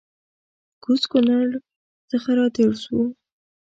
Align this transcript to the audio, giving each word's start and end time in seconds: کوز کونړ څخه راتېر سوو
کوز 0.83 1.01
کونړ 1.11 1.47
څخه 2.09 2.29
راتېر 2.39 2.71
سوو 2.83 3.03